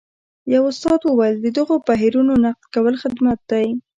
یوه 0.53 0.67
استاد 0.71 0.99
وویل 1.03 1.37
د 1.41 1.47
دغو 1.57 1.75
بهیرونو 1.87 2.33
نقد 2.45 2.63
کول 2.73 2.95
خدمت 3.03 3.39
دی. 3.51 3.67